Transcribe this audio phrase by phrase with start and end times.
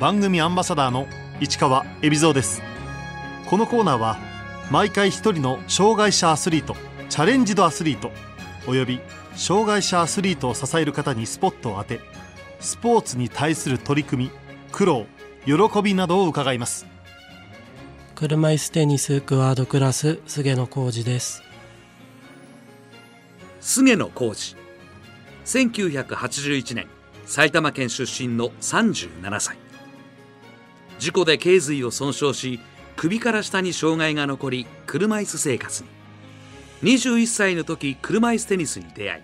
[0.00, 1.06] 番組アンバサダーの
[1.40, 2.62] 市川恵比蔵です。
[3.48, 4.18] このコーナーは
[4.70, 6.74] 毎回一人の障害者アスリート
[7.08, 8.10] チャレンジドアスリート
[8.66, 9.00] および
[9.36, 12.00] 障害者アスリートを支える方にスポットを当て
[12.60, 14.30] スポーツに対する取り組み
[14.70, 15.06] 苦労
[15.44, 16.86] 喜びなどを伺います。
[18.14, 21.42] 車椅子テニスクワードクラス菅野浩二です。
[23.60, 24.62] 菅野浩二。
[25.44, 26.86] 1981年
[27.26, 29.61] 埼玉県出身の37歳
[31.02, 32.60] 事故で頸髄を損傷し
[32.94, 35.88] 首から下に障害が残り車椅子生活に。
[36.84, 39.22] 21歳の時車椅子テニスに出会い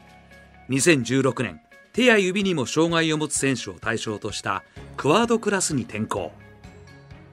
[0.75, 1.61] 2016年
[1.93, 4.65] 手や指にも障害を持つ選手を対象とした
[4.97, 6.33] クワードクラスに転向。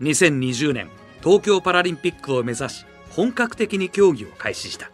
[0.01, 0.89] 2020年
[1.23, 4.91] 東京パラリンピックを目指し本格的に競技を開始した。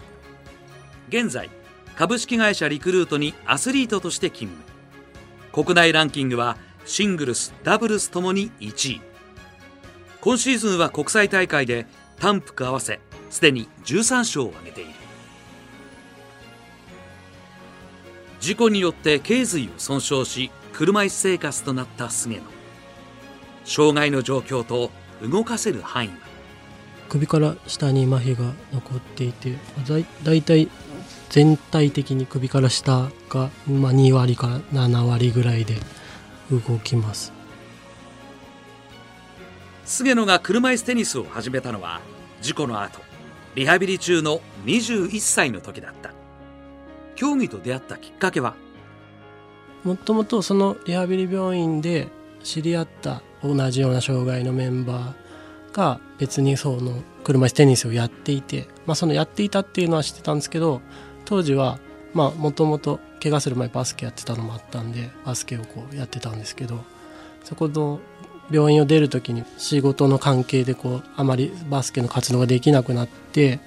[1.09, 1.49] 現在
[1.97, 5.65] 株式会社リクルートにアスリートとして勤務。
[5.65, 6.55] 国内ランキングは
[6.85, 9.10] シングルスダブルスともに1位。
[10.21, 11.87] 今シーズンは国際大会で
[12.19, 12.99] 単服合わせ
[13.31, 14.91] すでに13勝を挙げている。
[18.39, 22.41] 事故によって頸髄を損傷し車椅子生活となった菅野。
[23.65, 26.13] 障害の状況と動かせる範囲は？
[27.09, 29.55] 首から下に麻痺が残っていて
[29.87, 30.69] だいだいたい
[31.29, 35.75] 全体的に首から下が、まあ、2割から7割ぐらいで
[36.51, 37.33] 動きます。
[39.85, 42.01] 菅野が車椅子テニスを始めたのは
[42.41, 42.99] 事故の後
[43.55, 46.13] リハビリ中の21歳の時だった。
[47.15, 48.55] 競技と出会ったきっかけは？
[49.83, 52.07] もともとそのリハビリ病院で
[52.43, 60.81] 知り合った同じような障害のメンバーが別にその車椅子テニスをやっていて、まあ、そのやっていたっていうのは知ってたんですけど
[61.25, 61.79] 当時は
[62.13, 66.83] もともと怪我する前バスケやってたのもあったんでバスケをこうやってたんですけど
[67.43, 67.99] そこの
[68.49, 73.59] 病院を出る時に仕事の関係でこうあまりバスケの活動ができなくなって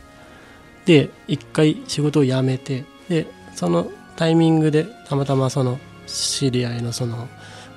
[0.84, 7.28] で一回仕事を辞めてでそのタイミングでたまたまその知り合いのその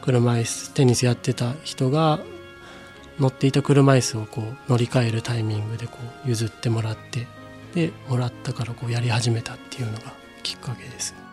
[0.02, 2.20] 車椅子テニスやってた人が
[3.20, 7.28] 乗っていた車椅子をこう乗り換えるタイミングでこう譲ってもらって
[7.74, 10.14] でもらったからこうやり始めたっていうのが
[10.44, 11.27] きっかけです。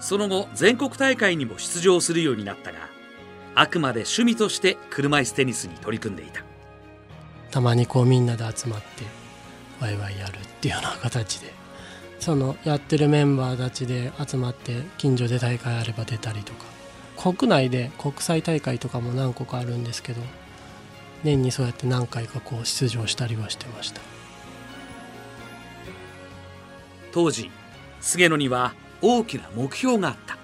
[0.00, 2.78] その後全国大会にも出場するようになったが
[3.54, 6.44] あくまで趣味として車椅子テニスに取り組んでいた。
[7.50, 9.04] たまにこうみんなで集まって
[9.80, 11.52] ワイワイやるっていうような形で
[12.20, 16.64] そのやってるメンバーたちで集まって近所で大会あれば出たりとか
[17.16, 20.22] 国内で国際大会とかも何個かあるんですけど
[21.24, 24.00] 年にそうやって何回かこう出場したりはしてました。
[27.12, 27.50] 当時
[28.00, 30.38] 菅野には大きな目標があった。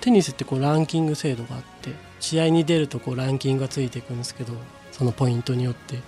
[0.00, 1.90] テニスってこうランキング制度があって
[2.20, 4.52] 試合に出るとこうランキングがついていくんですけど
[4.92, 5.98] そのポイントによって。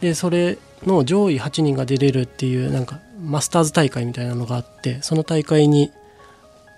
[0.00, 5.90] でそれの上位8人が出れるっていうなんかマスターズ大会みたいなのがあってその大会に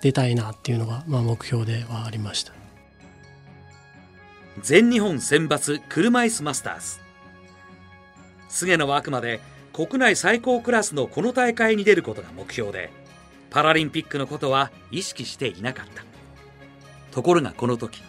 [0.01, 2.53] 出たいなっていうのがまあ目標ではありました。
[4.61, 6.99] 全日本選抜車椅子マスターズ。
[8.49, 9.41] 菅野はあくまで
[9.73, 12.91] 国内最高クラスのこの大会に出ることが目標で
[13.49, 16.03] パラリンピックのことは意識していなかった。
[17.11, 18.01] ところがこの時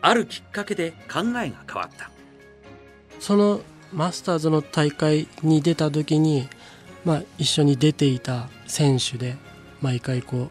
[0.00, 2.10] あるきっかけで考えが変わった。
[3.20, 3.60] その
[3.92, 6.48] マスターズの大会に出た時に、
[7.04, 9.36] まあ、一緒に出ていた選手で
[9.80, 10.50] 毎回こ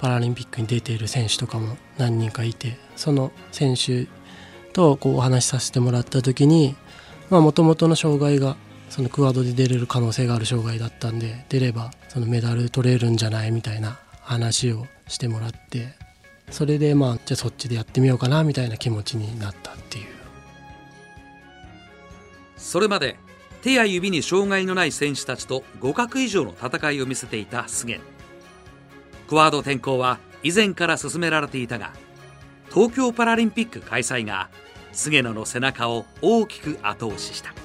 [0.00, 4.06] パラリンピックに出ている選手とかも何人かいてその選手
[4.72, 6.76] とこうお話しさせてもらった時に
[7.30, 8.56] もともとの障害が
[8.94, 15.96] そのクワードで出れる可能性がある障害だったんで出ればそのメダル取れるんじゃないみたいな話をしてもらって
[16.52, 20.06] それでまあじゃあそっちでやってみようかなみたいな気持ちになったっていう。
[22.56, 23.16] それまで
[23.62, 28.00] 手や指に障害のない選手たちと互角以上の戦いを見せていた菅。
[29.26, 31.94] クワード転向は以前から進められていたが
[32.72, 34.50] 東京パラリンピック開催が
[34.92, 37.63] 菅野の背中を大きく後押しした。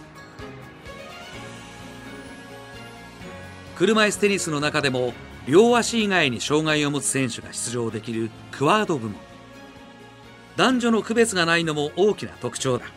[3.80, 5.14] 車椅子テニスの中でも
[5.48, 9.16] 両足以外に障害を持つ選手が出場できるクワード部門。
[10.58, 12.88] 男女の区別がないのも大きな特徴だ。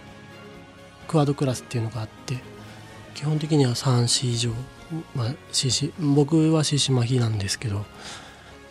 [1.07, 2.39] クワードクラスっていうのがあって
[3.15, 4.51] 基本的には 3C 以上、
[5.15, 7.85] まあ、CC 僕は CC 麻痺なんですけど、ま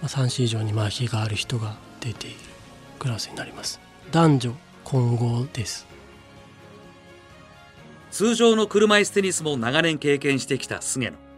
[0.03, 2.37] あ、3C 以上に麻痺がある人が出ている
[2.99, 3.79] クラスになります。
[4.11, 4.53] 男女
[4.83, 5.87] 混合です。
[8.11, 11.30] 通常の車椅子テニスも長年経験してきた菅野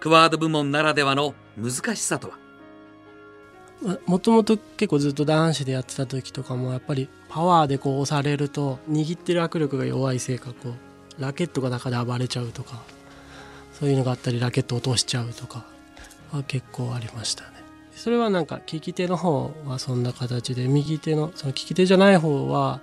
[0.00, 3.98] クワード部門ならではの難しさとは？
[4.06, 12.82] もともと結構ずっと男子でやってた時とかもやっぱりパワーでこう押されると握ってる握力が弱いせいかこうラケットが中で暴れちゃうとか
[13.72, 15.64] そういうのがあったりラケット落としちゃうとか
[16.32, 17.50] は結構ありましたね。
[17.94, 22.80] それはなんか利き手の方はそんな形で右手のその利き手じゃない方は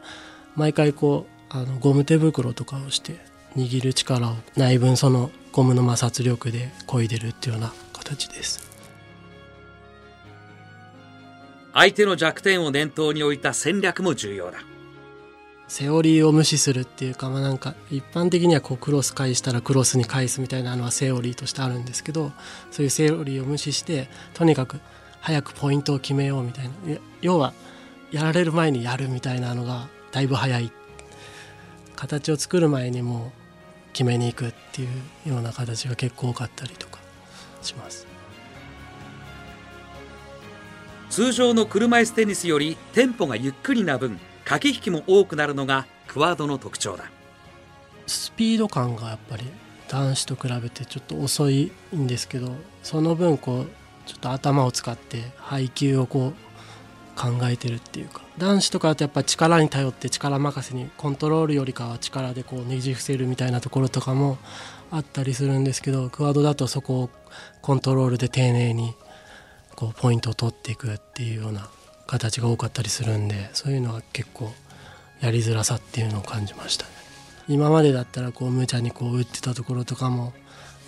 [0.55, 3.19] 毎回こうあのゴム手袋とかをして
[3.55, 8.69] 握る力を内分そのゴムの摩擦力で漕いでるっていうような形です。
[11.73, 14.59] 相手の弱点を念頭に置いた戦略も重要だ。
[15.67, 22.31] セオリーを無視するっていうかまあなんか一般的にはこうクロス返したらクロスに返すみたいなのはセオリーとしてあるんですけど
[22.69, 24.79] そういうセオリーを無視してとにかく
[25.21, 26.71] 早くポイントを決めようみたいな。
[27.21, 27.53] 要は
[28.11, 30.71] やられる前にやるみたいなのがだいぶ早い。
[31.95, 33.46] 形を作る前にもう
[33.97, 34.85] 決めに行くってい
[35.25, 36.99] うような形が結構多かったりとか
[37.63, 38.05] します。
[41.09, 47.09] 通常の車椅子テニスよりテンポがゆっくりな分駆け引きも多くなるのがクワードの特徴だ。
[48.05, 49.45] スピード感がやっぱり
[49.87, 52.53] 男子と比べてちょっと遅いんですけど
[52.83, 53.67] その分こう
[54.05, 56.46] ちょっと頭を使って配球をこう
[57.17, 64.37] 考えてるっていうか男子とかだとやっぱ力に頼って力任せにコントロールよりかは力でこうねじ伏せるみたいなところとかも
[64.91, 67.09] あったりするんですけどクワードだとそこを
[67.61, 68.93] コントロールで丁寧に
[69.75, 71.69] こうポイントを取っていくっていうような
[72.05, 74.51] 形が多かったりするんでそういうのは結構
[75.19, 76.91] やりづらさっていうのを感じましたね。
[77.49, 80.33] 今までだったらこう無茶にこう打ってたところとかも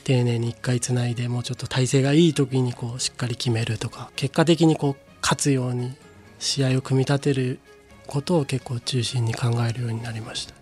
[0.03, 5.93] 丁寧に1回つないでもうちょっと体勢がいい時にこうしっかり決めるとか結果的にこう勝つように
[6.39, 7.59] 試合を組み立てる
[8.07, 10.55] ことを結構中心に考えるようになりました。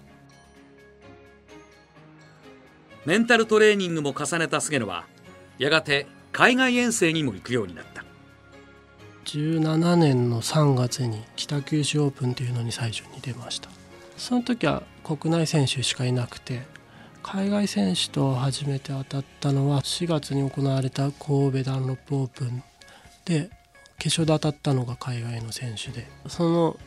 [3.05, 5.05] メンタルトレーニングも重ねた菅野は
[5.57, 8.03] やがて海外遠征にも行くようになった。
[9.25, 13.69] 17年の3月に北九州オープンというのに最初に出ました。
[14.17, 16.63] その時は国内選手しかいなくて
[17.23, 22.63] 海外選手と初めて当たったのは4月に行われた神戸ダンロップオープン
[23.25, 23.49] で
[23.99, 26.79] 決勝で当たったのが海外の選手でその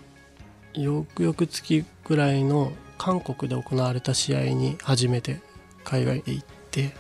[0.75, 5.41] 翌々月ぐらいの韓国で行われた試合に初めて
[5.85, 6.93] 海外へ行って。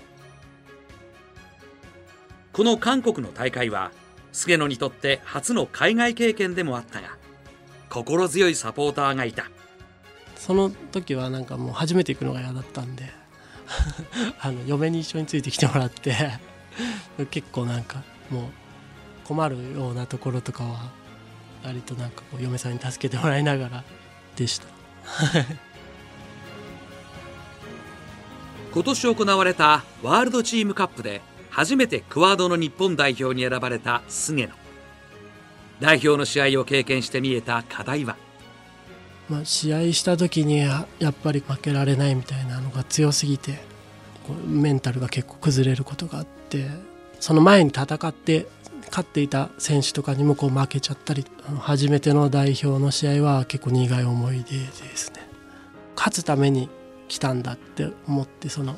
[2.52, 3.92] この韓国の大会は
[4.32, 7.16] 菅野にとって初の海外経験でもあったが
[7.88, 9.50] 心強いサポーターがいた。
[10.36, 13.04] その時はなんかもう初めて行くのが嫌だったんで
[14.40, 16.16] あの嫁に一緒についてきてもらって
[17.30, 18.44] 結構なんかもう
[19.30, 20.90] 困るようなところとかは
[21.62, 23.84] 割となんかこう嫁さんに助けてもらいながら
[24.34, 24.66] でした。
[28.74, 34.52] 今年行われたワールドチームカップで初めてクワードの日本代表に選ばれた菅野。
[35.80, 38.16] 代表の試合を経験して見えた課題は、
[39.28, 43.60] まあ、試合した時にやっぱり負けられないみたいなのが強すぎて
[44.46, 46.89] メンタルが結構崩れることがあって
[47.20, 48.46] その前に戦って
[48.90, 51.24] 勝っていた選手とかにもこう負けちゃったり
[51.60, 55.28] 初めての代表の試合は結構苦い思い出ですね。
[55.94, 56.68] 勝つために
[57.08, 58.76] 来たんだって思ってその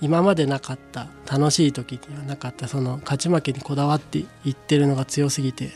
[0.00, 5.70] 今までなかった楽しい時にはなかったその勝ち負けにこだわっていってるのが強すぎて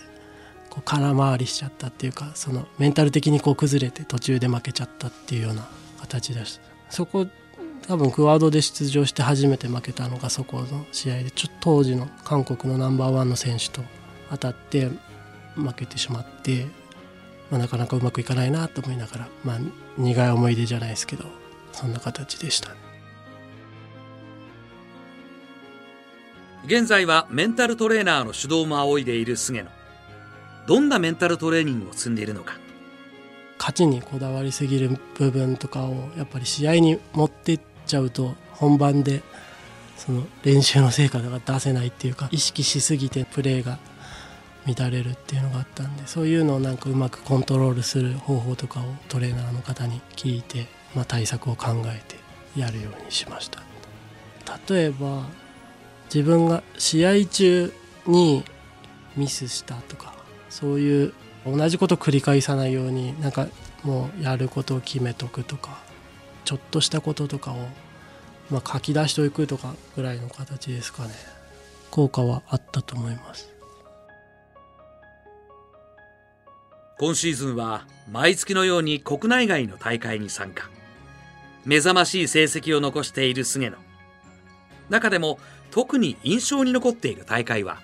[0.70, 5.68] こう空回りしちゃったっていうかそのメンタル的にこう崩れて途中で負けちゃったっていうような
[6.00, 6.62] 形でした。
[6.90, 7.26] そこ
[7.88, 13.82] 多分クワードで出場して初めて負けたのがそこの試合でちょっと当時の韓国のナンバーワンの選手と
[14.30, 14.90] 当たって
[15.54, 16.66] 負けてしまって、
[17.50, 19.58] まあ、なかなかうまくいかないなと思いながら、まあ、
[19.96, 21.24] 苦い思い出じゃないですけど
[21.72, 22.70] そんな形でした、
[26.66, 29.70] 現在はメンタルトレーナーの指導も仰いでいる菅野。
[30.66, 32.58] どんなメンタルトレーニングを積んでいるのか。
[33.56, 39.22] 勝ちにこだわりすぎる部分とかをやっぱり試合に持っていってちゃうと本番で
[39.96, 43.78] その練習の成果が出せないっていうか意識しすぎてプレーが
[44.66, 53.62] 乱れるっていうのがあったんでそういうのをなんかうまくコントロールする方法とかをトレーナーの方に聞いて、まあ、対策を考えてやるようにしました。
[54.72, 55.24] 例えば
[56.12, 57.72] 自分が試合中
[58.06, 58.44] に
[59.16, 60.14] ミスしたとか
[60.48, 61.12] そういう
[61.44, 63.48] 同じこと繰り返さないようになんか
[63.82, 65.78] もうやることを決めとくとか
[66.46, 67.56] ちょっとしたこととかを、
[68.50, 71.10] まあ、書き出しておくとかぐらいの形ですかね。
[71.90, 73.52] 効果はあったと思います。
[76.98, 80.70] 今シーズンは毎月のように国内外の大会に参加。
[81.64, 83.76] 目覚ましい成績を残している菅野。
[84.88, 85.40] 中でも
[85.72, 87.80] 特に印象に残っている大会は？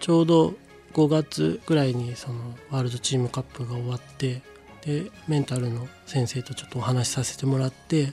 [0.00, 0.54] ちょうど
[0.94, 4.40] 5月ぐらいにそのワールドチームカップが終わって
[4.84, 8.12] でメンタルの先生とちょっとお話しさせてもらって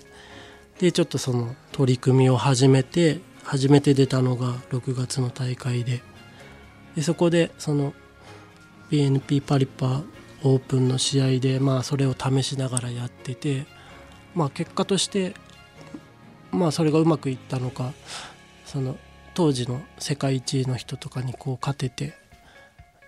[0.79, 6.01] でちょっとその取り組みを始めて初めて出たのが6月の大会で
[6.95, 7.93] でそこでその
[8.91, 10.03] BNP パリパ
[10.43, 13.65] オープンの試合でまあそれを試しながらやってて
[14.35, 15.33] まあ結果として
[16.51, 17.93] まあそれがうまくいったのか
[18.65, 18.97] その
[19.33, 22.13] 当時の世界一位の人とかにこう勝てて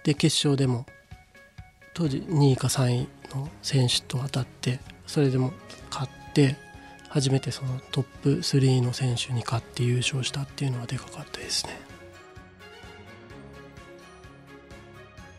[0.04, 0.86] で決勝でも
[1.94, 5.54] 当時2位か3位の選手と当たってそれでも
[5.90, 6.56] 勝って
[7.10, 11.78] 初めてそのトップ3の選手に勝って優勝したっていうのはでかかったですね。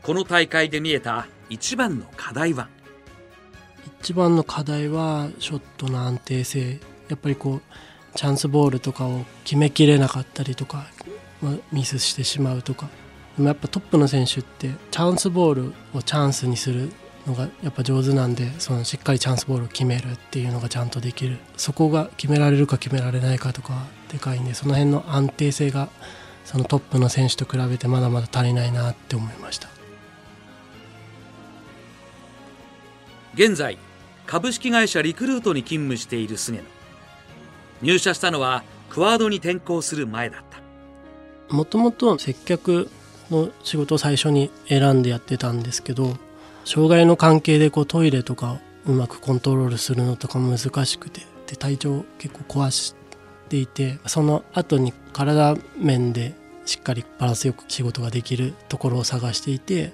[0.03, 2.69] この大会で見えた一番の課題は？
[4.01, 6.81] 一番の課題はショットの安定性。
[7.09, 7.63] やっぱりこう
[8.17, 10.87] チャンスボールとかを決めきれなかったりとか、
[11.41, 12.89] まあ、ミスしてしまうとか
[13.37, 16.93] でもやっぱトップの選手ってチャンスボールをチャンスにする
[17.27, 21.39] のがやっぱ上手なんでそのしっかりチャンスボールを決めるっていうのがちゃんとできる。
[21.57, 25.89] そこが決められるか決められないかとかでかいんでその辺の安定性が
[26.45, 29.69] そのトップの選手と比べてまだまだ足りないなって思いました。
[33.35, 33.79] 現在
[34.27, 36.65] 株式会社リクルートに勤務している菅野。
[37.81, 40.43] 入社したのはクワードに転向する前だっ
[41.49, 41.55] た。
[41.55, 42.91] もともと接客
[43.31, 46.17] の仕事を最初に選んでやってたんですけど
[46.65, 52.95] 障害の関係でこうトイレとかうまくコントロールするのとかも難しくてで体調結構壊し
[53.49, 59.93] ていてその後に体面でしっかりバランスよく仕事ができるところを探していて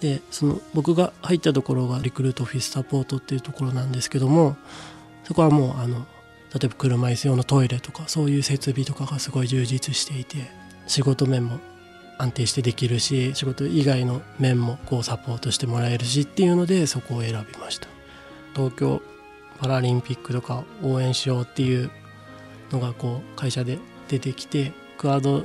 [0.00, 4.56] でその僕が入ったところがリクルートオフィスサポートっていうところなんですけども
[5.24, 6.06] そこはもうあの
[6.52, 10.50] 例えば車椅子用のトイレとかそういう設備とかがすごい充実していて
[10.86, 11.58] 仕事面も
[12.18, 17.88] 安定してできるし仕事以外の面もこうサポートしてもらえるしっていうのでそこを選びました。
[18.54, 19.02] 東京
[19.58, 21.90] パラリンピックとか応援しようっていう
[22.70, 23.78] のがこう会社で
[24.08, 25.44] 出てきてクアード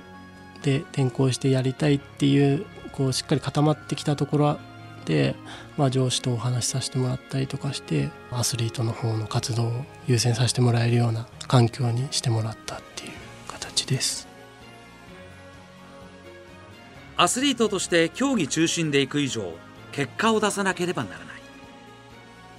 [0.63, 4.59] で転校してやりたいっていうこうしっかり固まってきたところ
[5.05, 5.35] で、
[5.77, 13.11] まあ、上司とお話しさせてもらったりとかしてアスリートの方の活動を優先させてもらえるような環境にしてもらったっていう
[13.47, 14.26] 形です。
[17.17, 19.53] アスリートとして競技中心でいく以上
[19.91, 21.27] 結果を出さなければならない。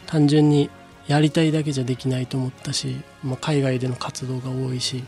[0.06, 0.70] 単純に
[1.06, 5.04] やりたいだけじゃできないと思ったし、まあ、海外での活動が多いし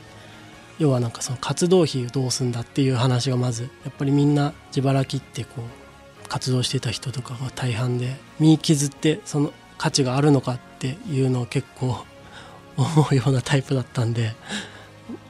[0.79, 12.05] 要はなんかその活動費をどうすんだっていう話がまずやっぱりみんな自腹切ってこう活動してた人とかが大半で身削ってその価値があるのかっていうのを結構
[12.77, 14.35] 思うようなタイプだったんで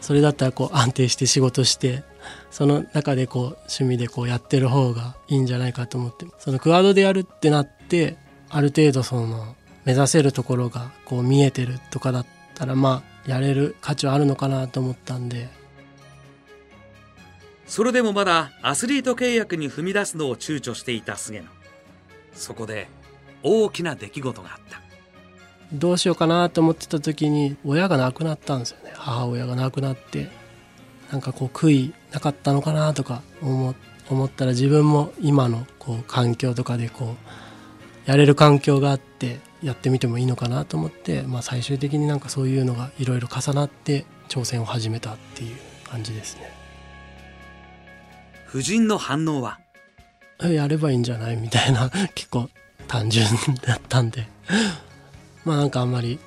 [0.00, 2.04] それだったらこう安定して仕事して
[2.50, 6.26] その中でこう趣味でこうやってる方がいいんじゃないかと思って。
[6.38, 8.16] そのクワードでやるってなって
[8.48, 15.48] ある程度その目指せるところがこう見えてるとかだったらまあやれる価値はあるのかなと思ったんで。
[17.66, 21.46] それでもまだアスリート契約に踏み出すのを躊躇していた菅野。
[22.34, 22.88] そこで
[23.42, 24.80] 大きな出来事があった。
[25.72, 28.92] どうしようかなと思ってた時に親が亡くなったんですよね。
[28.96, 30.28] 母親が亡くなって
[31.10, 33.74] なんかこう悔いなかったのかなとか思
[34.08, 37.16] 思ったら自分も今のこう環境とかでこ
[38.06, 45.56] うやれる環境があってやってみてもいいのかなと思って、まあ、最終的になんかそういうのがいろいろ重なって挑戦を始めたっていう
[45.88, 46.50] 感じですね。
[48.48, 49.60] 夫人の反応は？
[50.42, 51.36] やればいいんじゃない？
[51.36, 51.90] みたいな。
[52.16, 52.48] 結構
[52.88, 53.26] 単純
[53.62, 54.26] だったんで。
[55.44, 56.18] まあなんかあんまり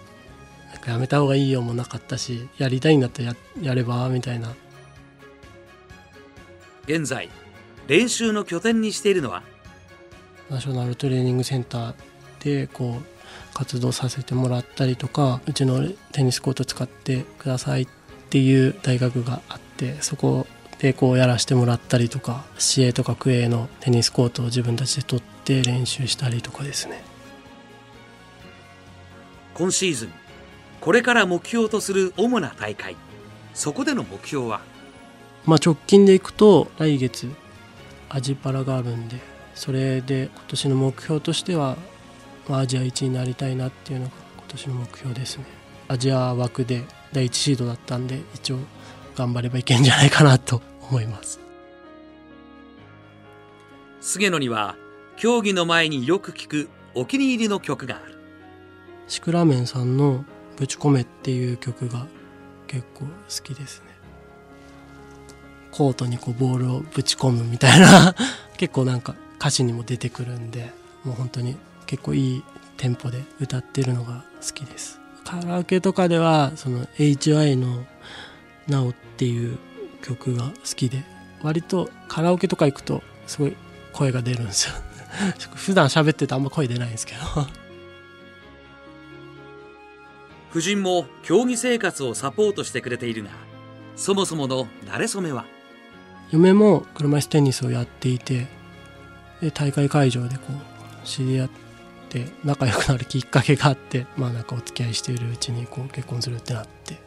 [0.71, 4.07] なんかやめた方がいいよもなかったしやりたいんだったらややれば？
[4.09, 4.53] みたいな
[6.85, 7.29] 現在
[7.87, 9.43] 練習の拠点にしているのは？
[10.49, 11.93] ナショナルトレーニングセンター
[12.43, 17.87] でこう活動させてもらったりとかうちのテニスコート使ってくださいっ
[18.29, 20.45] ていう大学があってそこ
[20.79, 27.01] でこうやらせてもらったりとか市営とか区営のテニスコートを自分たちで取って練習したりとかですね。
[29.53, 30.13] 今シーズン
[30.81, 32.97] これから目標とする主な大会
[33.53, 34.61] そこでの目標は？
[35.45, 37.29] まあ直近でいくと来月
[38.09, 39.17] アジパラがあるんで
[39.55, 41.77] それで今年の目標としては、
[42.47, 45.45] まあ、アジア1位になりたいなっていうのが今年の目標ですね。
[45.87, 48.57] アジア枠で第1シードだったんで一応
[49.15, 51.39] 頑張ればいけんじゃないかなと思います。
[54.01, 54.75] 菅野には
[55.17, 58.17] 競技の前によく聞くお気に入りの曲がある。
[59.07, 60.25] シクラメンさんの
[60.57, 62.07] 「ぶち込め」っていう曲が
[62.67, 63.07] 結構好
[63.43, 63.92] きですね
[65.73, 68.15] コートにこうボールをぶち込むみたいな。
[68.57, 70.71] 結構なんか歌詞にも出てくるんで
[71.03, 72.43] もう本当に結構いい
[72.77, 74.99] テンポで歌ってるのが好きです。
[75.25, 77.85] カラオケとかではその HY の
[78.69, 79.57] 「なお」っていう
[80.03, 81.03] 曲が好きで
[81.41, 83.55] 割とカラオケとか行くとすごい
[83.93, 84.73] 声が出るんですよ。
[85.55, 87.19] 普段喋っててあんま声出ないんですけど。
[90.51, 93.31] 夫人も競技生活をサポートしてくれているが
[93.95, 95.45] そもそもの馴れ初めは
[96.31, 98.47] 嫁も車椅子テニスをやっていて
[99.41, 101.49] で大会会場でこう知り合っ
[102.09, 106.99] て仲良くなるきっかけがあってまあなんかお付き合いしているうちにこう結婚するってなって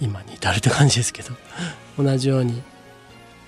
[0.00, 1.34] 今に至るって感じですけど
[2.02, 2.62] 同じように、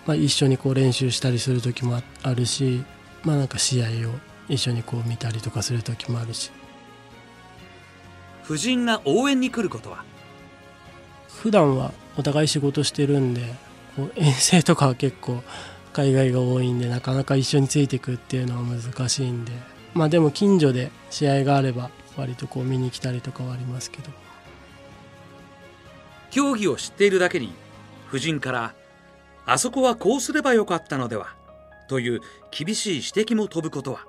[0.07, 2.85] まあ、一緒にこう練習したりする時もあるし
[3.25, 4.13] まあなんか試合を
[4.49, 6.51] 一緒にこう見たりとかする時もあるし。
[8.45, 10.05] 夫人が応援に来ることは？
[11.29, 13.43] 普段はお互い仕事してるんで
[14.17, 15.43] 遠征とかは結構
[15.93, 19.53] 海外が多いんでなかなか一緒についていくっていうのは難しいんで。
[19.95, 24.11] まあでも近所で試合があれば割とこう見に来たりとかはありますけど。
[26.31, 27.53] 競技を知っているだけに
[28.09, 28.75] 夫人から
[29.45, 31.35] 「あそこはこうすればよかったのでは」
[31.89, 32.21] という
[32.51, 34.07] 厳しい指摘も飛ぶことは。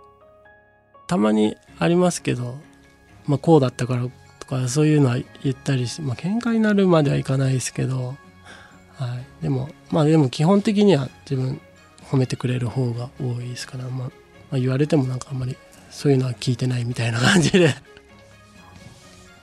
[1.05, 2.57] たまにありますけど、
[3.25, 4.07] まあ、こうだったから
[4.39, 8.15] とかそういうのは言ったりして、まあ喧嘩になるまではいかないですけど、
[8.95, 11.59] はい、でもまあでも基本的には自分
[12.05, 14.11] 褒めてくれる方が多いですから、まあ、ま
[14.53, 15.57] あ言われてもなんかあんまり
[15.89, 17.75] そういうのは聞いてないみたいな感じで。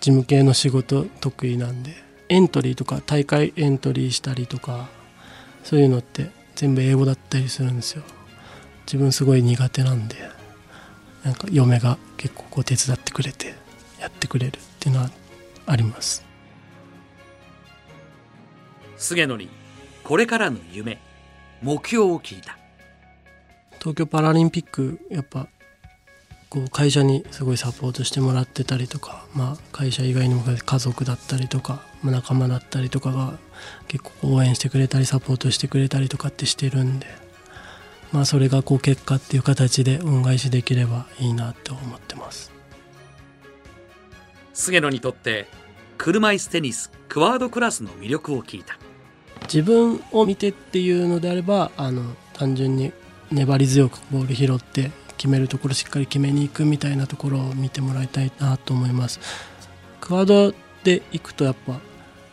[0.00, 1.94] 事務系の仕事得意なんで
[2.30, 4.88] エントリーとか大会エントリーしたりとか
[5.62, 8.02] そういうのって全部英語だったりするんですよ。
[8.86, 10.16] 自分すごい苦手なんで
[11.22, 13.54] なんか嫁が結構こう手伝ってくれて
[14.00, 15.10] やってくれるっていうのは
[15.66, 16.29] あります。
[19.00, 19.48] 菅野に
[20.04, 20.98] これからの夢
[21.62, 22.58] 目標を聞いた。
[23.78, 25.48] 東京パラリンピックやっぱ
[26.50, 33.38] こう会社にすごいサポートしてもらってたりとか、まあ、会社以外にも家族だったりとか、まあ、仲間だったりとかが
[33.88, 37.06] 結構応援してくれたりサポートしてくれたりとかってしてるんで、
[38.12, 42.52] まあ、それがこう結果っていう形で恩返しできればいいなって思ってます。
[44.52, 45.46] 菅野にとって
[45.96, 48.78] 車椅子テニスクワードクラスの魅力を聞いた
[49.52, 52.02] 自分を見てっていうのであればあの
[52.34, 52.92] 単純に
[53.32, 59.20] 粘り強くボール拾って決めるところしっかり決めに行くみたいなところを見てもらいたいなと思います。
[60.00, 61.78] クワードで行くとやっぱ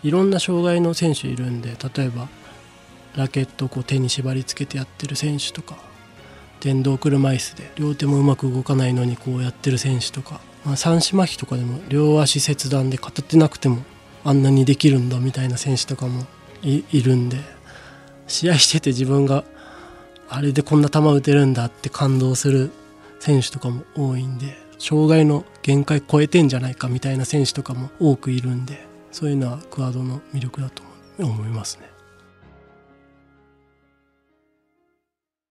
[0.03, 2.27] いろんな障害の選手いるんで例えば
[3.15, 5.77] ラケットをこう手に縛り付けてやってる選手とか
[6.59, 13.83] 電動車椅子で両手もうまく動かないのにこうやってる選手とか、まあ、三種麻痺とかでも両足切断で片手なくても
[14.23, 16.25] あんなにできるんだみたいな選手とかも
[16.63, 17.37] いるんで
[18.27, 19.43] 試合してて自分が
[20.29, 22.71] あれでこんな球打てるんだって感動する
[23.19, 30.83] 選手とかも多いんで障害の限界超えてんじゃないかみたいな選手とかも多くいるんでそういうのはクアードの魅力だと
[31.19, 31.96] 思いますね。